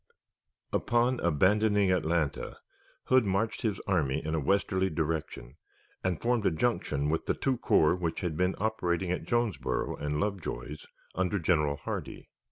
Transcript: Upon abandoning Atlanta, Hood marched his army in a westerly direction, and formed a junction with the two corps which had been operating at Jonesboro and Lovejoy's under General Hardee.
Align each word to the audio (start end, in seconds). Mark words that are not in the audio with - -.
Upon 0.73 1.19
abandoning 1.19 1.91
Atlanta, 1.91 2.57
Hood 3.03 3.23
marched 3.23 3.61
his 3.61 3.79
army 3.81 4.19
in 4.25 4.33
a 4.33 4.39
westerly 4.39 4.89
direction, 4.89 5.57
and 6.03 6.19
formed 6.19 6.43
a 6.47 6.49
junction 6.49 7.11
with 7.11 7.27
the 7.27 7.35
two 7.35 7.57
corps 7.57 7.93
which 7.95 8.21
had 8.21 8.35
been 8.35 8.55
operating 8.57 9.11
at 9.11 9.25
Jonesboro 9.25 9.95
and 9.97 10.19
Lovejoy's 10.19 10.87
under 11.13 11.37
General 11.37 11.75
Hardee. 11.77 12.29